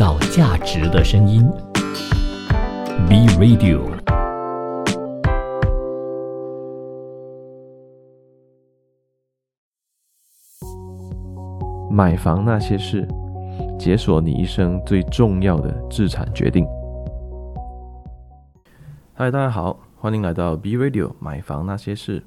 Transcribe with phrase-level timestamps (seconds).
[0.00, 1.46] 造价值的声音
[3.06, 3.82] ，B Radio。
[11.90, 13.06] 买房那些事，
[13.78, 16.66] 解锁你一生最重要的资产决定。
[19.12, 22.22] 嗨，大家好，欢迎来到 B Radio 买房那些事。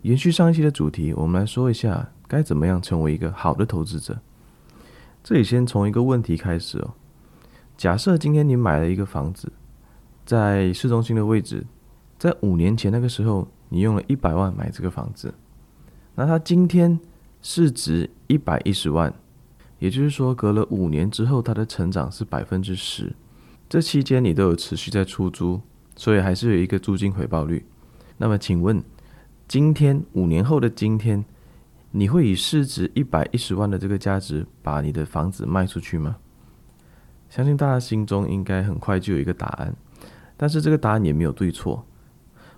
[0.00, 4.16] 延续上一期的主题，我们来说一下该怎么样成为一个好的投资者。
[5.22, 6.94] 这里先从一个问题开始哦。
[7.82, 9.50] 假设今天你买了一个房子，
[10.24, 11.66] 在市中心的位置，
[12.16, 15.34] 在五年前那个时候，你用了一百万买这个房子，
[16.14, 17.00] 那它今天
[17.40, 19.12] 市值一百一十万，
[19.80, 23.16] 也就是说，隔了五年之后，它的成长是百分之十。
[23.68, 25.60] 这期间你都有持续在出租，
[25.96, 27.66] 所以还是有一个租金回报率。
[28.16, 28.80] 那么，请问，
[29.48, 31.24] 今天五年后的今天，
[31.90, 36.18] 你会以市值一百一十万的这个价值把你的房子卖出去吗？
[37.32, 39.74] 相信大家心中应该很快就有一个答案，
[40.36, 41.82] 但是这个答案也没有对错。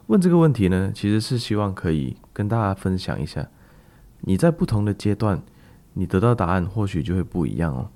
[0.09, 3.49] 问这个问题呢，其实是希望可以跟大家分享一下，
[4.23, 5.41] 你在不同的阶段，
[5.93, 7.89] 你得到答案或许就会不一样哦。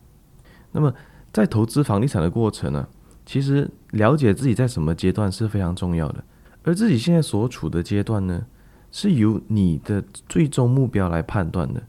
[0.71, 0.95] 那么
[1.33, 2.87] 在投资房地产的过程呢，
[3.27, 6.23] 其实了解自己在什么阶段是非常重要的，
[6.63, 8.47] 而自己现在所处的阶段呢，
[8.93, 11.83] 是由你的最终目标来判断的。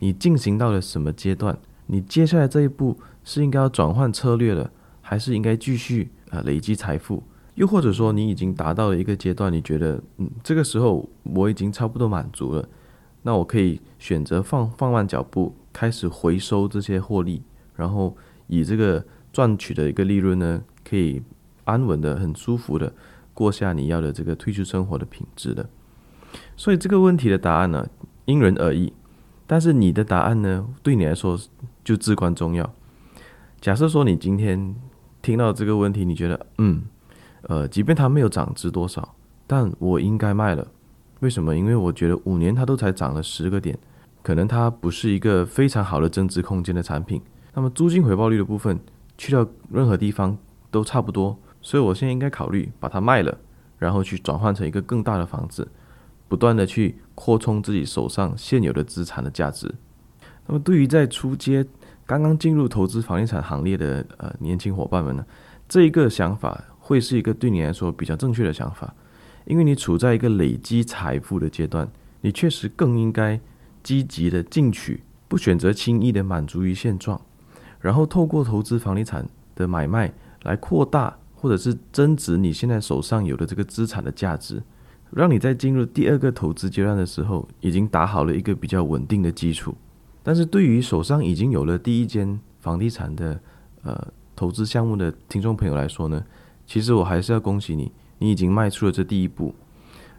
[0.00, 1.56] 你进行到了什么阶段？
[1.86, 4.70] 你接下来这一步是应该要转换策略了，
[5.02, 7.24] 还是应该继续啊累积财富？
[7.56, 12.68] 又或者说你已经达到了一个阶段，你觉得嗯这个时候我已经差不多满足了，
[13.22, 17.42] 那我可以选择放放慢脚步，开始回收这些获利，
[17.74, 21.20] 然后以这个赚取的一个利润呢，可以
[21.64, 22.92] 安稳的、很舒服的
[23.34, 25.68] 过下你要的这个退休生活的品质的。
[26.56, 27.88] 所以这个问题的答案呢，
[28.26, 28.92] 因人而异。
[29.48, 31.38] 但是你的答案呢，对你来说
[31.82, 32.72] 就至关重要。
[33.66, 34.76] 假设说你今天
[35.20, 36.84] 听到这个问题，你觉得嗯，
[37.48, 40.64] 呃，即便它没有涨值多少，但我应该卖了。
[41.18, 41.56] 为什么？
[41.56, 43.76] 因为我觉得五年它都才涨了十个点，
[44.22, 47.20] 可能它不是一个非常好的增值空间的产品。
[47.54, 48.78] 那么租金回报率的部分，
[49.18, 50.38] 去到任何地方
[50.70, 53.36] 都差不多，所以我现在应该考虑把它卖了，
[53.80, 55.66] 然后去转换成一个更大的房子。
[56.28, 59.74] 不断的去扩充自己手上现有的资产的价值。
[60.46, 61.66] 那么，对于在出街
[62.06, 65.26] 刚刚进入投资房地产行列的呃年轻伙伴们呢，
[65.68, 68.94] 这一个想法会是一个对你来说比较正确的想法，
[69.44, 71.88] 因为你处在一个累积财富的阶段，
[72.20, 73.40] 你确实更应该
[73.82, 77.20] 积极的进取，不选择轻易的满足于现状，
[77.80, 80.12] 然后透过投资房地产的买卖
[80.44, 84.62] 来扩大或者是增值你现在手上有的这个资产的价值。
[85.10, 89.74] 让你在进入第二个投资阶段的时候，已经打好了一个比较稳定的基础。
[90.26, 93.40] 但是对于手上已经有了第一间房地产的
[93.84, 96.20] 呃投资项目的听众朋友来说呢，
[96.66, 99.54] 其实我还是要恭喜你，你已经迈出了这第一步。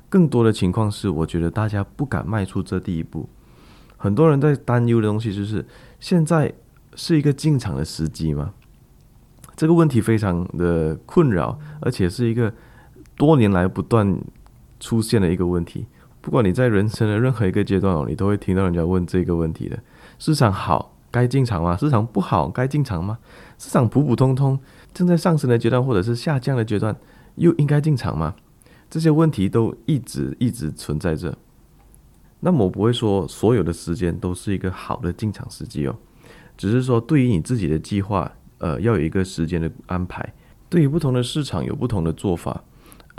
[0.07, 3.27] 更多的情况是，我觉得大家不敢迈出这第一步。
[3.97, 5.65] 很多人在担忧的东西就是，
[5.99, 6.53] 现在
[6.95, 8.53] 是一个进场的时机吗？
[9.57, 12.53] 这个问题非常的困扰，而且是一个
[13.17, 14.17] 多年来不断。
[14.79, 15.87] 出现的一个问题，
[16.21, 19.79] 不管你在人生的任何一个阶段哦，你都会听到人家问这个问题的：
[20.19, 21.77] 市场好该进场吗？
[21.77, 23.17] 市场不好该进场吗？
[23.57, 24.59] 市场普普通通
[24.93, 26.95] 正在上升的阶段或者是下降的阶段，
[27.35, 28.35] 又应该进场吗？
[28.89, 31.37] 这些问题都一直一直存在着。
[32.39, 35.95] 那么我不会说所有的时间都是一个好的进场时机哦，
[36.55, 40.33] 只是说对于你自己的计划，呃，要有一个时间的安排。
[40.69, 42.63] 对于不同的市场有不同的做法。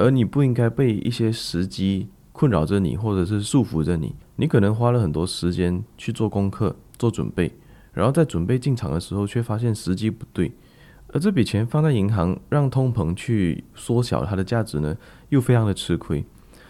[0.01, 4.15] 而你不应该被一些时机困扰着你，或者是束缚着你。
[4.37, 7.53] 你可能花了很多时间去做功课、做准备，
[7.93, 10.53] 然后在准备进场的时候，却发现时机不对。
[11.11, 14.97] 而这笔钱放在银行，让通膨去缩小它的价值呢，
[15.31, 16.25] 又非常的吃亏。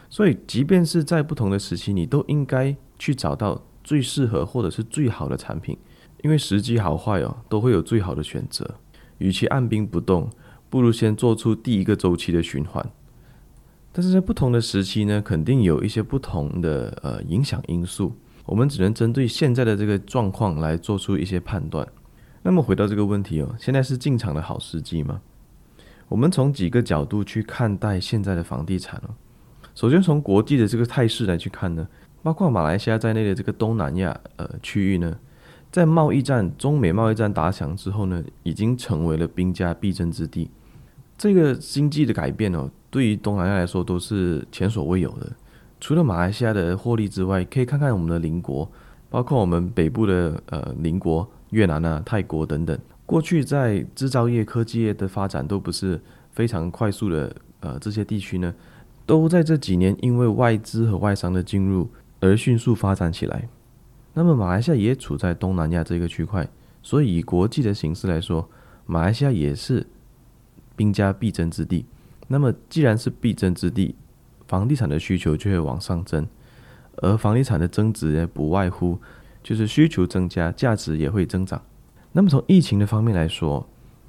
[0.09, 5.77] 所以，即便是在不同的时期，你都应该去找到最适合或者是最好的产品，
[6.23, 8.77] 因为时机好坏哦，都会有最好的选择。
[9.19, 10.31] 与其按兵不动，
[10.71, 12.89] 不如先做出第一个周期的循环。
[13.91, 18.15] 但是在不同的时期呢，肯定有一些不同的呃影响因素，
[18.49, 21.87] 我们只能针对现在的这个状况来做出一些判断。
[22.43, 25.21] 那么回到这个问题哦，现在是进场的好时机吗？
[26.09, 29.11] 我们从几个角度去看待现在的房地产哦。
[29.75, 31.87] 首先从国际的这个态势来去看呢，
[32.23, 35.19] 包括马来西亚在内的这个东南亚呃区域呢，
[35.71, 40.51] 在贸易战、中美贸易战打响之后呢，已经成为了兵家必争之地。
[41.19, 42.71] 这个经济的改变哦。
[42.91, 45.31] 对于东南亚来说都是前所未有的。
[45.81, 48.71] 除了马来西亚的获利之外，可以看看我们的邻国，
[49.09, 52.79] 包括我们北部的呃邻国越南啊、泰国等等。
[53.07, 56.01] 过去在制造业、科技业的发展都不是
[56.33, 58.55] 非常快速的，呃，这些地区呢，
[59.07, 61.89] 都在这几年因为外资和外商的进入
[62.21, 63.49] 而迅速发展起来。
[64.15, 66.47] 那么马来西亚也处在东南亚这个区块，
[66.83, 68.47] 所以以国际的形势来说，
[68.85, 69.87] 马来西亚也是
[70.77, 71.87] 兵家必争之地。
[72.27, 73.95] 那么既然是必争之地，
[74.49, 76.27] 房地产的需求就会往上增，
[76.97, 78.99] 而房地产的增值也不外乎
[79.43, 81.63] 就是需求增加，价值也会增长。
[82.13, 83.69] 那么从疫情的方面来说，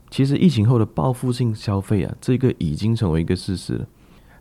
[0.10, 3.86] 其实疫情后的报复性消费啊，这个已经成为一个事实了。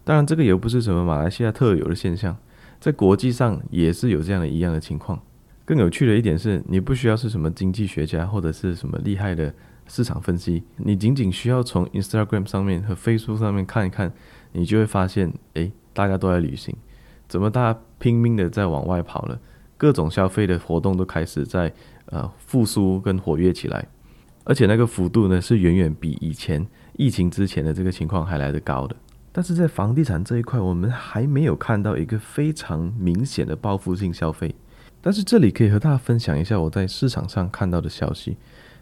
[0.05, 2.35] 当然，这个也不是什么马来西亚特有的现象，
[2.81, 5.21] 在国际上也是有这样的一样的情况。
[5.67, 9.53] 更有趣的一点是，你不需要是什么经济学家或者是什么厉害的
[9.87, 14.11] 市场分析，你仅仅需要从 Instagram 上面和 Facebook 上面看一看，
[14.53, 16.75] 你就会发现，诶，大家都在旅行，
[17.29, 19.38] 怎么大家拼命的在往外跑了？
[19.76, 21.73] 各种消费的活动都开始在
[22.06, 23.87] 呃复苏跟活跃起来，
[24.43, 28.96] 而且那个幅度呢是远远比以前疫情之前的这个情况还来得高的。
[29.31, 34.52] 但是在房地产这一块，我们还没有看到一个非常明显的报复性消费。
[35.00, 38.37] 但是这里可以和大家分享一下我在市场上看到的消息，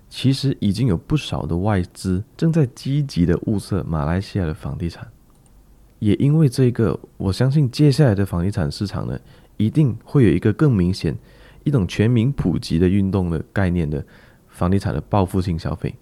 [0.08, 5.06] 其实已经有不少的外资正在积极的物色马来西亚的房地产，
[5.98, 9.18] 也因为这个，我相信接下来的房地产市场呢，
[9.56, 11.16] 一定会有一个更明显、
[11.64, 14.04] 一种全民普及的运动的概念的
[14.48, 15.94] 房地产的报复性消费。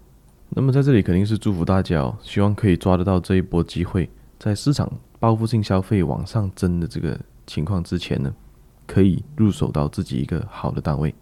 [0.50, 4.08] 那么在这里肯定是祝福大家哦，希望可以抓得到这一波机会，
[4.38, 8.35] 在市场报复性消费往上增的这个情况之前呢，
[8.87, 11.14] 可以入手到自己一个好的单位。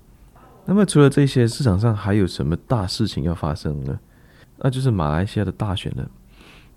[0.65, 3.99] 那么除了这些，市场上还有什么大事情要发生呢？
[4.59, 6.09] 那就是马来西亚的大选了。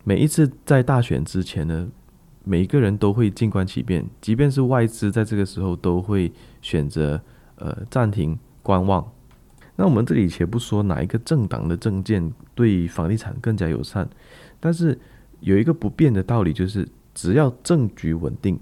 [0.07, 1.89] 每一次在大选之前呢，
[2.43, 6.31] 每一个人都会静观其变，即便是外资在这个时候都会
[6.61, 7.19] 选择
[7.55, 9.11] 呃暂停观望。
[9.75, 14.07] 那我们这里且不说哪一个政党的政见对房地产更加友善，
[14.59, 14.97] 但是
[15.39, 18.59] 有一个不变的道理就是，只要政局稳定，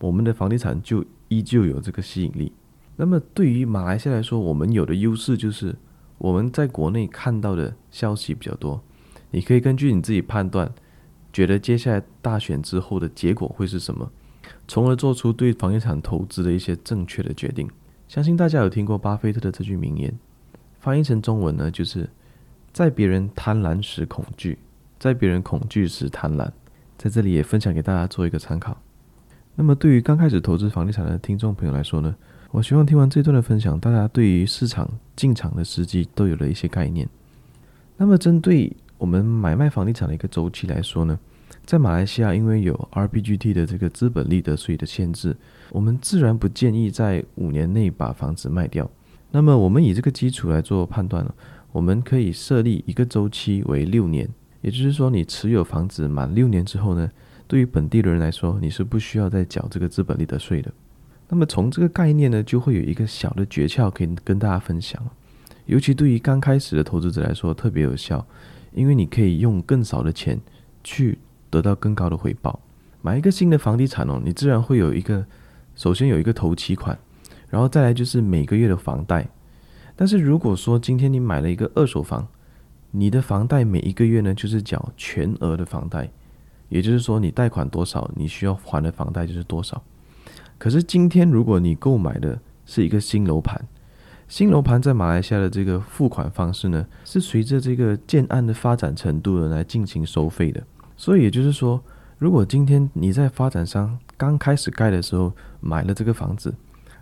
[0.00, 2.52] 我们的房地产就依旧有这个吸引力。
[2.96, 5.74] 那么对于马来西亚来说，我们有的优势就是
[6.18, 8.82] 我们在国内看到的消息比较多，
[9.36, 10.72] 你可以根据你自己判断，
[11.30, 14.10] 觉得接下来大选之后的结果会是什么，
[14.66, 17.68] 从而做出对房地产投资的一些正确的决定。
[18.08, 20.18] 相信大家有听过巴菲特的这句名言，
[20.80, 22.08] 翻译成中文呢，就是
[22.72, 24.58] 在别人贪婪时恐惧，
[24.98, 26.50] 在别人恐惧时贪婪。
[26.96, 28.74] 在这里也分享给大家做一个参考。
[29.54, 32.16] 那么，对于刚开始投资房地产的听众朋友来说呢，
[32.52, 37.06] 我希望听完这段的分享，大家对于市场进场的时机都有了一些概念。
[37.98, 41.18] 那么，针对我们买卖房地产的一个周期来说呢，
[41.64, 45.36] 在马来西亚，因为有 RPGT 的这个资本利得税的限制，
[45.70, 48.90] 我们自然不建议在五年内把房子卖掉。
[49.30, 51.34] 那么，我们以这个基础来做判断呢，
[51.72, 54.26] 我们可以设立一个周期为六年，
[54.62, 57.10] 也就是说，你持有房子满六年之后呢，
[57.46, 60.72] 对于本地的人来说，你是不需要再缴这个资本利得税的。
[61.28, 65.02] 那么从这个概念呢，就会有一个小的诀窍可以跟大家分享。
[65.66, 68.24] 尤其对于刚开始的投资者来说，特别有效，
[68.76, 70.38] 因为你可以用更少的钱
[70.84, 71.18] 去
[71.50, 72.60] 得到更高的回报。
[73.00, 75.26] 买一个新的房地产哦，你自然会有一个，
[75.74, 76.96] 首先有一个头期款，
[77.48, 79.26] 然后再来就是每个月的房贷。
[79.96, 82.28] 但是如果说今天你买了一个二手房，
[82.90, 86.08] 你的房贷每一个月呢，就是缴全额的房贷。
[86.68, 89.80] 也就是说，你贷款多少，你需要还的房贷就是多少。
[90.58, 93.64] 可是今天，如果你购买的是一个新楼盘，
[94.28, 100.62] 新楼盘在马来西亚的这个付款方式呢，是随着这个建案的发展程度呢来进行收费的。
[100.96, 101.80] 所以也就是说，
[102.18, 106.52] 如果今天你在发展商刚开始盖的时候买了这个房子，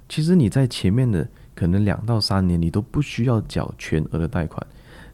[0.06, 4.64] 其实你在前面的可能两到三年，你都不需要缴全额的贷款，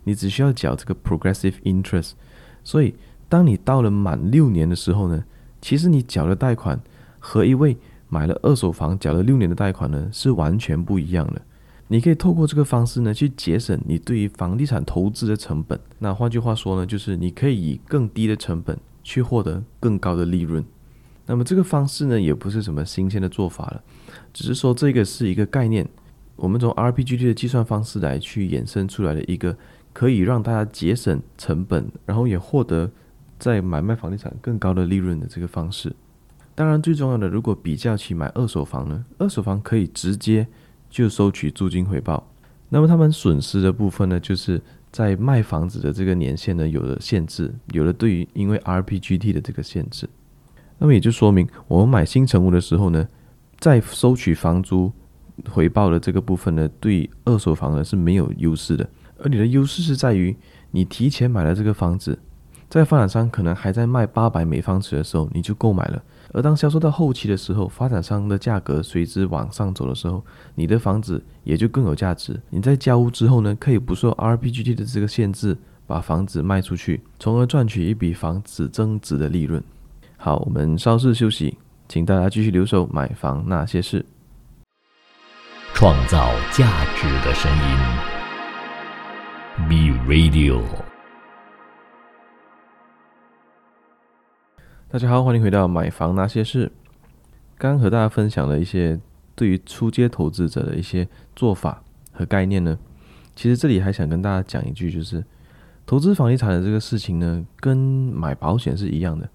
[0.02, 2.12] 你只需要缴这个 progressive interest。
[2.64, 2.94] 所以
[3.28, 5.24] 当你到了满六年的时候呢，
[5.60, 6.80] 其实你缴的贷款
[7.20, 7.76] 和一位
[8.08, 11.40] 买了二手房缴了六年的贷款呢是完全不一样的。
[11.92, 15.78] 你可以透过这个方式呢去节省你对于房地产投资的成本。
[15.98, 20.64] 那换句话说呢，就是你可以以更低的成本去获得更高的利润。
[21.26, 23.82] 那么这个方式呢也不是什么新鲜的做法了，
[24.32, 25.88] 只是说这个是一个概念，
[26.36, 29.56] 我们从 RPGT 的计算方式来去衍生出来的一个
[29.92, 32.90] 可以让大家节省成本，然后也获得。
[33.38, 35.96] 在买卖房地产更高的利润的这个方式，
[36.54, 40.46] 当然最重要的，如果比较起买二手房呢，二手房可以直接
[40.90, 42.26] 就收取租金回报，
[42.68, 50.08] 那么他们损失的部分呢，就是在卖房子的这个年限呢有了限制，有了对于因为 RPGT 的这个限制，
[50.78, 53.08] 那么也就说明我们买新成屋的时候呢，
[53.58, 54.92] 在收取房租
[55.48, 58.88] 回报的这个部分呢，对二手房呢是没有优势的。
[59.22, 60.36] 而你的优势是在于，
[60.72, 62.18] 你提前买了这个房子，
[62.68, 66.02] 在发展商可能还在卖八百每方尺的时候，你就购买了。
[66.32, 72.40] 而当销售到后期的时候，发展商的价格随之往上走的时候，你的房子也就更有价值。
[72.50, 75.56] 你在交屋之后呢，可以不受 RPGT 的这个限制，
[75.86, 79.62] 把房子卖出去，从而赚取一笔房子增值的利润。
[80.16, 81.58] 好，我们稍事休息，
[81.88, 84.04] 请大家继续留守买房那些事。
[85.72, 87.78] 创造价值的声音
[89.68, 90.89] ，Be Radio。
[94.92, 96.72] 大家好，欢迎回到买房那些事。
[97.56, 98.98] 刚刚和大家分享了一些
[99.36, 101.06] 对于初阶投资者的一些
[101.36, 101.80] 做法
[102.10, 102.76] 和概念呢。
[103.36, 105.24] 其实这里还想跟大家讲一句，就是
[105.86, 109.30] 投资房地产的这个事情呢，跟买保险是一样的，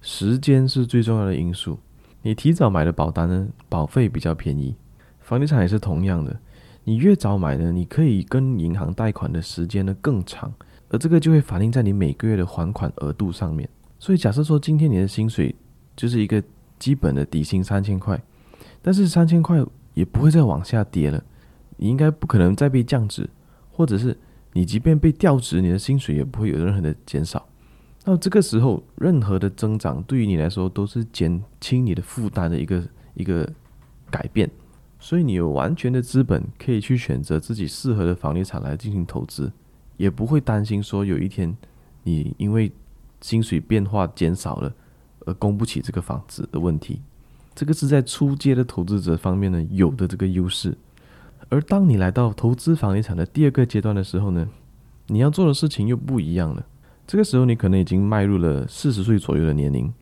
[0.00, 1.80] 时间是最重要的因素。
[2.22, 4.76] 你提早买的保单呢，保费比较便宜。
[5.18, 6.38] 房地产也是同样的，
[6.84, 10.54] 你越早买呢，你可以跟银行贷款的时间呢更长，
[10.88, 13.68] 而这个就会反映在你每个月的还款额度上面。
[14.00, 15.54] 所以假设说今天你的薪水
[15.94, 16.42] 就是一个
[16.78, 18.20] 基本的底薪三千块，
[18.80, 19.62] 但是三千块
[19.94, 21.22] 也不会再往下跌了，
[21.76, 23.28] 你应该不可能再被降职，
[23.70, 24.16] 或者是
[24.54, 27.46] 你即便被调职，你的薪水也不会有任何的减少。
[28.06, 33.46] 那这个时候，任何的增长对于你来说都是减轻你的负担的一个一个
[34.10, 34.50] 改变。
[34.98, 39.52] 所以你有完全的资本，可以去选择自己适合的房地产来进行投资，
[39.98, 41.54] 也不会担心说有一天
[42.04, 42.72] 你因为
[43.20, 44.72] 薪水变化减少了
[45.26, 47.00] 而供不起这个房子的问题。
[47.54, 50.76] 这个是在初阶的投资者方面呢有的这个优势。
[51.48, 54.48] 而当你来到投资房地产的第二个阶段的时候呢，
[55.08, 56.64] 你要做的事情又不一样了。
[57.06, 59.92] 这个时候你可能已经迈入了四十岁左右的年龄，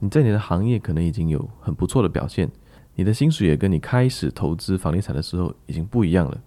[0.00, 2.50] 你在你的行业可能已经有很不错的表现。
[2.96, 6.40] 你的薪水也跟你开始投资房地产的时候已经不一样了，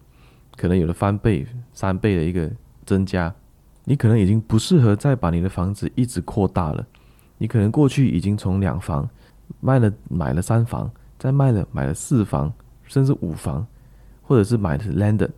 [0.57, 2.51] 可能有了翻倍、三倍的一个
[2.85, 3.33] 增加。
[3.89, 6.85] 你可能已经不适合再把你的房子一直扩大了。
[7.39, 9.09] 你可能过去已经从两房
[9.59, 12.53] 卖了买了三房，再卖了买了四房，
[12.83, 13.65] 甚至五房，
[14.21, 15.31] 或者是买的 landed。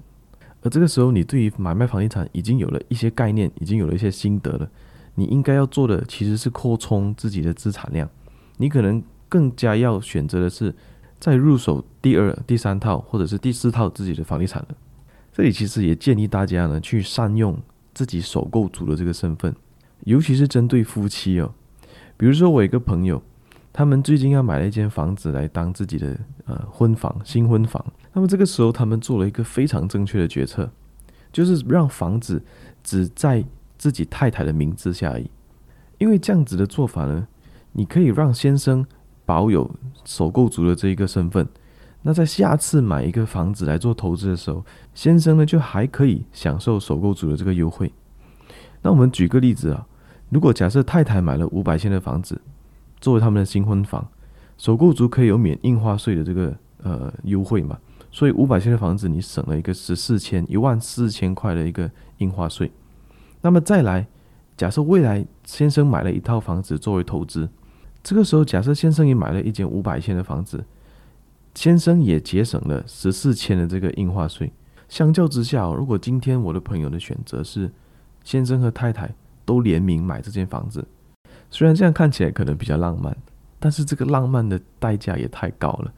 [0.61, 4.69] 而这个时候，你对于买卖房地产已经有了一些概念，已经有了一些心得了。
[5.15, 8.09] 你应该要做的其实是扩充自己的资产量。
[8.57, 10.75] 你可能更加要选择的是。
[11.21, 14.69] 再入手第二、第三套或者是第四套自己的房地产了。
[15.31, 17.55] 这里其实也建议大家呢，去善用
[17.93, 19.55] 自己首购族的这个身份，
[20.01, 21.53] 尤其是针对夫妻哦。
[22.17, 23.21] 比如说，我一个朋友，
[23.71, 27.83] 他们最近要买了一间房子来当自己的呃婚房、新婚房。
[28.13, 30.69] 那么这个时候，他们做了一个非常正确的决策，
[31.31, 32.43] 就是让房子
[32.83, 33.43] 只在
[33.77, 35.29] 自己太太的名字下而已。
[35.97, 37.27] 因为这样子的做法呢，
[37.71, 38.85] 你可以让先生。
[39.23, 39.69] 保有
[40.03, 41.47] 首购族的这一个身份，
[42.03, 47.91] 那在下次买一个房子来做投资的时候，先生呢就还可以享受首购族的这个优惠。
[48.81, 49.85] 那我们举个例子啊，
[50.29, 52.41] 如果假设太太买了五百千的房子
[52.99, 54.07] 作为他们的新婚房，
[54.57, 57.77] 首购族可以有免印花税的这个呃优惠嘛，
[58.11, 62.71] 所以五百千的房子你省了一个十四千一万四千块的一个印花税。
[63.41, 64.07] 那么再来，
[64.57, 67.49] 假设未来先生买了一套房子作为投资。
[68.03, 70.63] 这个时候，假设先生也买了一间五百千的房子，
[71.53, 74.51] 先生也节省了十四千的这个印花税。
[74.89, 77.71] 相较之下，如果今天我的朋友的选择是
[78.23, 79.13] 先生和太太
[79.45, 80.85] 都联名买这间房子，
[81.49, 83.15] 虽然这样看起来可能比较浪漫，
[83.59, 85.93] 但是这个浪漫的代价也太高了。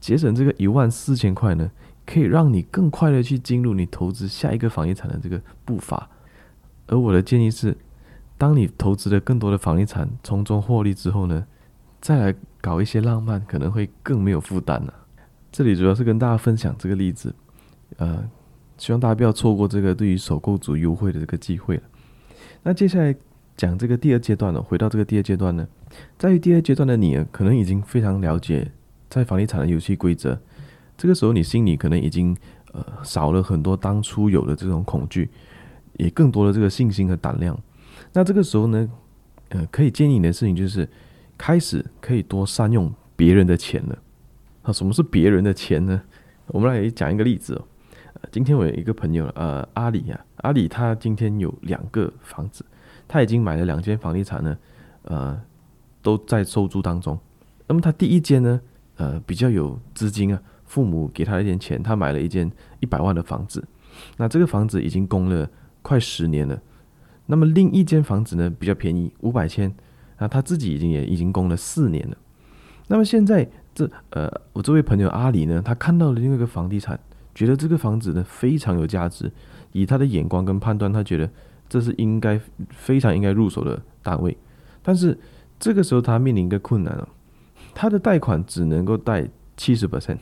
[0.00, 1.70] 节省这个一万四千块呢，
[2.04, 6.08] 可以让你更快的去进入你投资下一个房地产的这个步伐。
[6.86, 7.76] 而我的建议是。
[8.38, 11.46] 当你投资了更多的房地产，从中获利之后呢，
[12.02, 12.34] 再来
[12.66, 14.92] 搞一些浪漫，可能会更没有负担了。
[15.52, 17.32] 这里主要是跟大家分享这个例子，
[17.98, 18.28] 呃，
[18.76, 21.82] 希望大家不要错过这个对于首购族优惠的这个机会了。
[22.64, 23.14] 那接下来
[23.56, 25.64] 讲这个第二阶段了，回到这个第二阶段呢，
[26.18, 28.68] 在于第二阶段的你，可能已经非常了解
[29.08, 30.36] 在房地产的游戏规则，
[30.96, 32.36] 这个时候你心里可能已经
[32.72, 35.30] 呃少了很多当初有的这种恐惧，
[35.98, 37.56] 也更多的这个信心和胆量。
[38.12, 38.90] 那这个时候呢，
[39.50, 40.88] 呃，可以建议你的事情就是，
[41.36, 43.98] 开始可以多善用别人的钱了。
[44.62, 46.02] 啊，什么是别人的钱呢？
[46.48, 47.64] 我们来讲一个例子哦。
[48.32, 52.64] 今天我有一个朋友，呃，阿里啊，阿里他今天有两个房子，
[53.06, 54.56] 他已经买了两间房地产呢，
[55.02, 55.40] 呃，
[56.02, 57.18] 都在收租当中。
[57.68, 58.60] 那么他第一间呢，
[58.96, 62.50] 呃，比较有资金啊，父母给他一点钱，他买了一间
[62.80, 63.62] 一百万的房子。
[64.16, 65.48] 那这个房子已经供了
[65.82, 66.60] 快十年了。
[67.26, 69.72] 那么另一间房子呢，比较便宜，五百千，
[70.18, 72.16] 那他自己已经也已经供了四年了。
[72.88, 76.98] 那么现在这呃，我这位朋友阿里呢，他看到了另外一个房地产，
[77.34, 79.30] 觉得这个房子呢非常有价值，
[79.72, 81.28] 以他的眼光跟判断，他觉得
[81.68, 84.36] 这是应该非常应该入手的单位。
[84.82, 85.18] 但是
[85.58, 87.08] 这个时候他面临一个困难哦，
[87.74, 90.18] 他的贷款只能够贷七十 percent，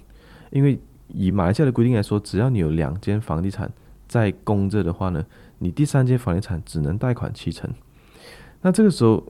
[0.50, 3.70] 因为以马来西亚的规定来说，只要你有两间房地产
[4.08, 5.24] 在供着的话呢，
[5.58, 7.70] 你第三间房地产只能贷款七成。
[8.62, 9.22] 那这个时候，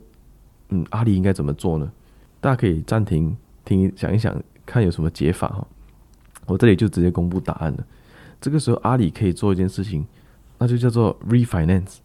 [0.71, 1.93] 嗯，阿里应该怎么做呢？
[2.41, 5.67] 大家可以暂停听，想一想，看有什么解法哈。
[6.47, 7.87] 我这里就直接公布答案了。
[8.41, 10.07] 这个时候，阿里可以做一件事情，
[10.59, 11.99] 那就叫做 refinance。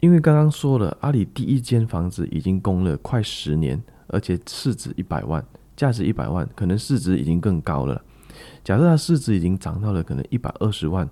[0.00, 5.44] 因为刚刚说了，阿里第一间房子已经供了快十年，而且市值一百万，
[5.76, 8.02] 价值一百万，可能市值已经更高了。
[8.62, 11.08] 假设它市值已经涨到了可能一百二十万，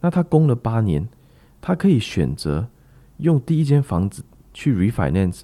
[0.00, 1.08] 那它供了八年，
[1.60, 2.68] 它可以选择
[3.16, 4.22] 用第一间房子。
[4.52, 5.42] 去 refinance，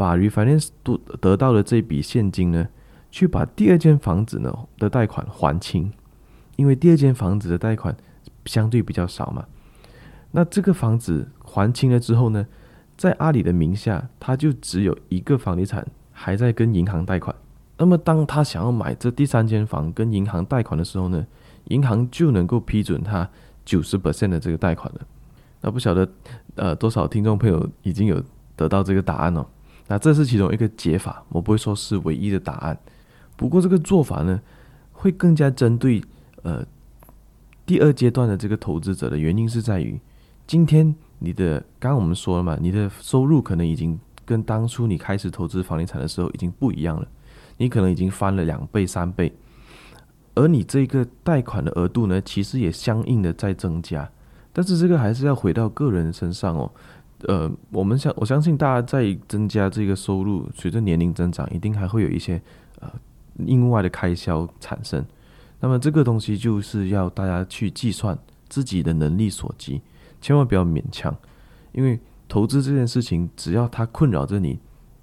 [0.00, 2.66] 把 refinance 得得到的这笔现金呢，
[3.10, 5.92] 去把第二间房子呢的贷款还清，
[6.56, 7.94] 因为第二间房子的贷款
[8.46, 9.44] 相对比较少嘛。
[10.30, 12.46] 那这个房子还清了之后呢，
[12.96, 17.36] 在阿里的名下，他就只有一个房地产还在跟银行贷款。
[17.76, 21.26] 那么当他想要买这第三间房跟银行贷款的时候呢，
[21.64, 23.28] 银行就能够批准他
[23.66, 25.00] 九十 percent 的这个贷款了。
[25.60, 26.08] 那不晓得
[26.54, 28.24] 呃多少听众朋友已经有
[28.56, 29.46] 得到这个答案哦。
[29.90, 32.78] 那这是其中一个解法，我不会说是唯一的答案。
[33.34, 34.40] 不过这个做法呢，
[34.92, 36.00] 会更加针对
[36.42, 36.64] 呃
[37.66, 40.00] 第二阶段的这个投资者的原因是在于，
[40.46, 47.08] 今天你的刚刚我们说了嘛，你的收入可能已经跟当初你开始投资房地产的时候已经不一样了，
[47.56, 49.32] 你可能已经翻了两倍三倍，
[50.36, 54.08] 而你这个贷款的额度呢，其实也相应的在增加。
[54.52, 56.70] 但是这个还是要回到个人身上哦，
[57.28, 62.40] 呃，我们相我相信大家在增加这个收入，随着年龄增长，一定还会有一些
[62.80, 62.90] 呃
[63.34, 65.04] 另外的开销产生。
[65.60, 69.82] 那么这个东西就是要大家去计算自己的能力所及，
[70.20, 71.14] 千万不要勉强，
[71.72, 74.58] 因为投资这件事情，只要它困扰着你，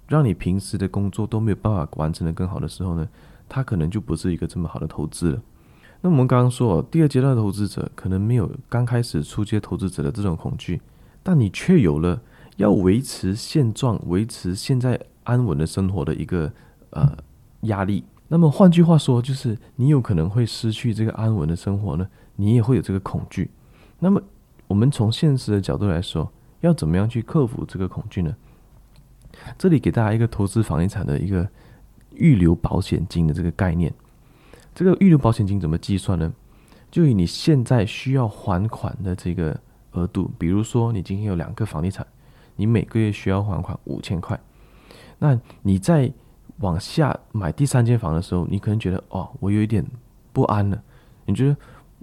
[0.08, 3.08] 让你平时的工作都没有办法完成得更好的时候呢，
[3.48, 5.42] 它可能就不是一个这么好的投资了。
[6.00, 10.80] 那我们刚刚说，第二阶段投资者可能没有刚开始初阶投资者的这种恐惧，
[11.28, 12.22] 但你却有了
[12.56, 16.50] 要维持现状、维持现在安稳的生活的一个
[16.88, 17.18] 呃
[17.64, 18.02] 压力。
[18.28, 23.50] 那么换句话说，就是你有可能会失去这个安稳的生活呢，你也会有这个恐惧。
[23.98, 24.18] 那么
[24.68, 28.34] 我们从现实的角度来说，要怎么样去克服这个恐惧呢？
[29.58, 31.46] 这里给大家一个投资房地产的一个
[32.14, 33.92] 预留保险金的这个概念。
[34.74, 36.32] 这个预留保险金怎么计算呢？
[36.90, 39.60] 就以你现在需要还款的这个
[39.92, 42.06] 额度，比如说你今天有两个房地产，
[42.56, 44.38] 你每个月需要还款五千块，
[45.18, 46.12] 那你在
[46.58, 49.84] 往下买第三间房的时候，你可能觉得哦，我有一点
[50.32, 50.82] 不安了，
[51.26, 51.56] 你觉得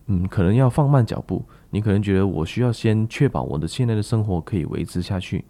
[0.08, 5.43] 嗯，可能要放慢脚步，你可能觉得我需要先确保我的现在的生活可以维持下去，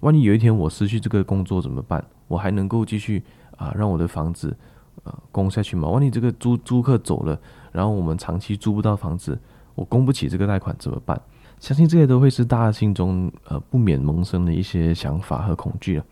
[0.00, 2.04] 万一有一天我失去这个工作怎么办？
[2.28, 3.22] 我还能够继续
[3.56, 4.56] 啊，让我的房子。
[5.02, 5.86] 呃，供下去吗？
[5.86, 7.38] 万一这个租租客走了，
[7.72, 9.38] 然后我们长期租不到房子，
[9.74, 11.20] 我供不起这个贷款怎么办？
[11.64, 16.04] 相信这些都会是大家心中呃不免萌生的一些想法和恐惧了。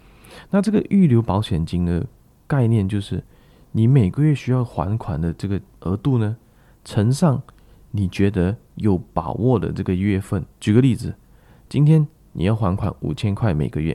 [0.48, 2.06] 那这个预留保险金的
[2.46, 3.22] 概念就是，
[3.70, 6.34] 你每个月需要还款的这个额度呢，
[6.86, 7.42] 乘上
[7.90, 10.42] 你觉得有把握的这个月份。
[10.58, 11.14] 举个例子，
[11.68, 13.94] 今天你要还款五千块每个月，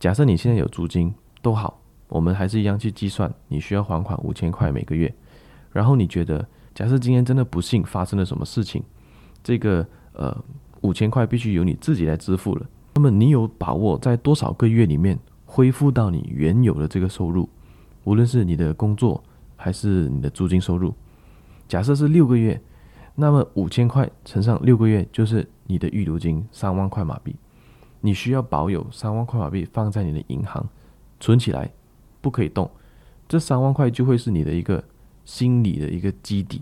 [0.00, 1.80] 假设你现在有租金都好。
[2.08, 5.14] 我们还是一样去计算，你需要还款五千块每个月。
[5.70, 8.82] 然后你觉得，假设今天真的不幸发生了什么事情，
[9.44, 10.36] 这个呃
[10.80, 12.66] 五千块必须由你自己来支付了。
[12.94, 17.48] 那么你有把握在多少个月里面恢复到你原有的这个收入？
[18.04, 19.22] 无论是你的工作
[19.56, 20.94] 还是你的租金收入。
[21.68, 22.60] 假设是六个月，
[23.14, 27.34] 那么五千块乘上六个月就是你的预留金三万块马币。
[28.00, 30.68] 你需要保有三万块马币放在你的银行
[31.18, 31.70] 存起来。
[32.22, 32.68] 不可以动，
[33.28, 34.82] 这三万块就会是你的一个
[35.24, 36.60] 心理的一个基底，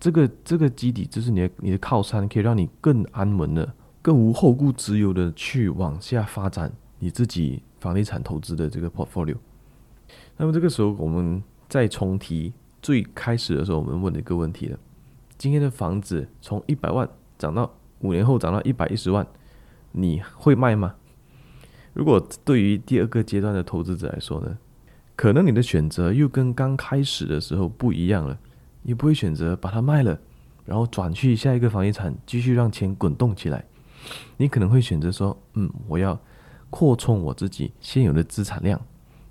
[0.00, 9.36] 这个这个基底就是你的你的靠山，可以让你更安稳的、更无后顾之忧的去往下发展你自己房地产投资的这个 portfolio。
[10.38, 14.78] 那么这个时候，我们再重提最开始的时候我们问的一个问题了：
[15.36, 17.06] 今天的房子从一百万
[17.38, 19.26] 涨到五年后涨到一百一十万，
[19.92, 20.94] 你会卖吗？
[21.92, 24.56] 如果对于第二个阶段的投资者来说呢？
[25.14, 28.38] 可能你的选择又跟刚开始的时候不一样了，
[28.82, 30.18] 你不会选择把它卖了，
[30.64, 33.64] 然后转去下一个房地产继续让钱滚动起来，
[34.36, 36.18] 你可能会选择说，嗯，我要
[36.70, 38.80] 扩充我自己现有的资产量。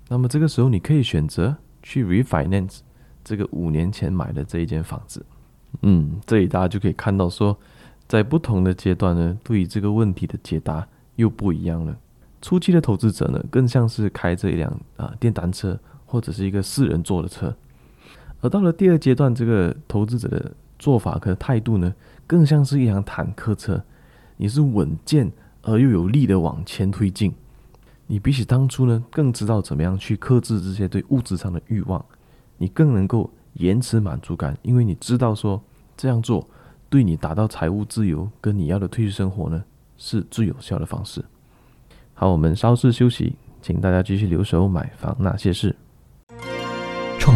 [0.08, 2.80] 那么这个时候你可以选择去 refinance
[3.24, 5.24] 这个五年前买的这一间房子。
[5.82, 7.56] 嗯，这里大家就可以看到说，
[8.08, 10.86] 在不同的阶段呢，对于这个问题的解答
[11.16, 11.96] 又不一样了。
[12.42, 17.54] 初期的投资者呢，更像是开着一辆啊电单车或者是一个四人座的车，
[18.40, 21.94] 而到了第二阶段，这个投资者的做法和态度呢，
[22.26, 23.82] 更像是一辆坦克车，
[24.36, 25.30] 你是稳健
[25.62, 27.32] 而又有力的往前推进。
[28.06, 32.04] 你比起当初呢，更知道怎么样去克制这些对物质上的欲望，
[32.56, 35.62] 你更能够延迟满足感，因为你知道说
[35.96, 36.48] 这样做
[36.88, 39.62] 对你达到财务自由跟你要的退休生活呢，
[39.96, 41.24] 是最有效的方式。
[42.14, 45.76] 好，我们稍事休息，请大家继续留守买房那些事，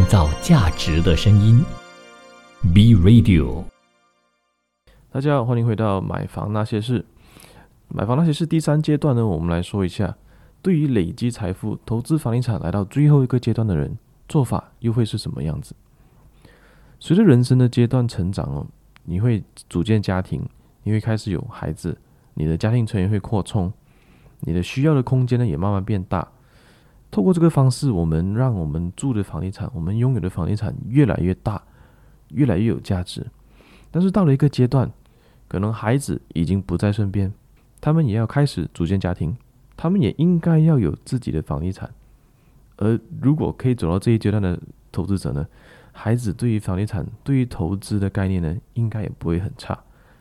[0.04, 1.64] 造价值的声音
[2.74, 3.64] ，B Radio。
[5.10, 7.04] 大家好，欢迎回到买房那些事。
[7.88, 10.14] 买房那些事第三阶段呢，我们来说一下，
[10.60, 13.96] 对于累积财富、投资房地产来到最后一个阶段的人，
[14.28, 15.74] 做法又会是什么样子？
[17.00, 18.66] 随着人生的阶段成长哦，
[19.04, 20.46] 你会组建家庭，
[20.82, 21.96] 你会开始有孩子，
[22.34, 23.72] 你的家庭成员会扩充。
[24.40, 26.28] 你的需要的空间呢，也慢慢变大。
[27.14, 31.62] 透过这个方式，我们让我们住的房地产，我们拥有的房地产越来越大，
[32.30, 33.24] 越来越有价值。
[33.92, 34.90] 但是到了一个阶段，
[35.46, 37.32] 可能孩子已经不在身边，
[37.80, 39.36] 他们也要开始组建家庭，
[39.76, 41.88] 他们也应该要有自己的房地产。
[42.78, 44.58] 而如果可以走到这一阶段的
[44.90, 45.46] 投资者呢，
[45.92, 49.78] 孩子对于房地产、对于投资的概念呢，应该也不会很差。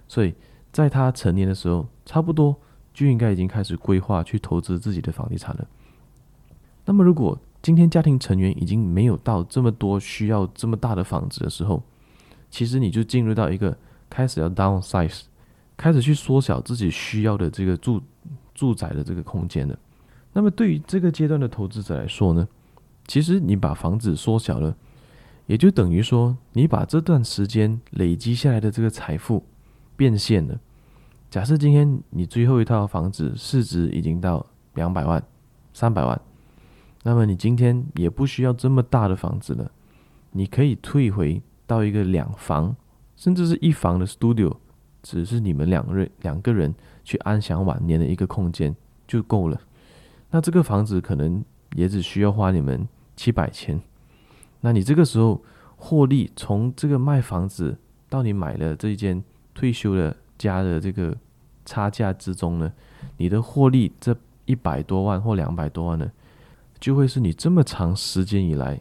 [0.08, 0.36] 所以
[0.72, 2.56] 在他成年的时候，差不多。
[2.94, 5.68] 就应该已经开始规划去投资自己的房地产了。
[6.86, 11.82] 那么，如果今天家庭成员已经没有到这么多需要这么大的房子的时候，
[12.52, 13.78] 其实你就进入到一个
[14.10, 15.22] 开始要 downsize，
[15.78, 18.02] 开始去缩小自己需要的这个住
[18.54, 19.80] 住宅的这个空间了。
[20.34, 22.48] 那么，对于这个阶段的投资者来说呢，
[23.08, 24.76] 其实你把房子缩小了，
[25.46, 29.46] 也就等于说你把这段时间累积下来的这个财富
[29.96, 30.60] 变现了。
[31.30, 35.24] 假设今天你最后一套房子市值已经到两百万、
[35.74, 36.22] 三百万，
[37.04, 39.72] 那么你今天也不需要这么大的房子了，
[40.32, 42.76] 你可以退回到一个两房
[43.16, 44.56] 甚至是一房的 studio，
[45.02, 48.76] 只是你们两个人两个人去安享晚年的一个空间
[49.08, 49.62] 就够了。
[50.32, 51.44] 那这个房子可能
[51.76, 53.80] 也只需要花你们七百千，
[54.62, 55.44] 那你这个时候
[55.76, 57.78] 获利从这个卖房子
[58.10, 60.18] 到你买了这一间退休的。
[60.36, 61.16] 家的这个
[61.64, 62.74] 差价之中呢，
[63.16, 64.14] 你的获利这
[64.46, 66.12] 一百多万或两百多万呢，
[66.84, 68.78] 就会是你这么长时间以来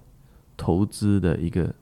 [0.57, 1.73] 投资的一个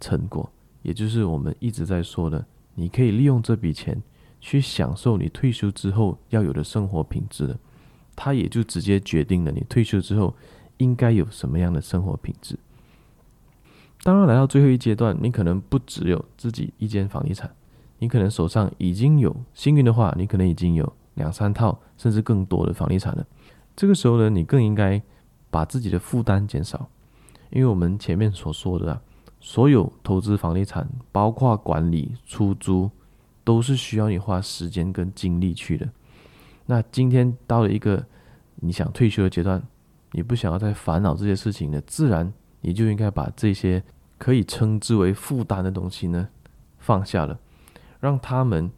[0.00, 2.42] 成果，也就是我们一直在说的，
[2.74, 4.02] 你可以利用这笔钱
[4.40, 7.58] 去享受你退休之后要有的生活品质了。
[8.14, 10.34] 它也就直接决定了你退休之后
[10.78, 12.58] 应该有什么样的生活品质。
[14.02, 17.54] 当然，来到最后一阶段，你可能不只有自己一间房地产。
[17.98, 23.26] 你可能手上已经有，幸运的话，你可能已经有两三套甚至更多的房地产了。
[23.76, 25.02] 这个时候呢，你更应该
[25.56, 26.86] 把自己的负担减少，
[27.48, 29.00] 因为我们前面所说的啊，
[29.40, 32.90] 所有投资房地产，包括管理、出租，
[33.42, 35.88] 都是需要你花时间跟精力去的。
[36.66, 38.04] 那今天到了一个
[38.56, 39.62] 你想退休的阶段，
[40.12, 43.82] 你不想要再烦恼这些事情呢，自然你就应该把这些
[44.18, 46.28] 可以称之为负担的东西呢
[46.76, 47.40] 放下了。
[47.98, 48.70] 让他们